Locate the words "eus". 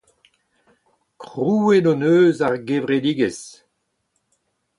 2.15-2.37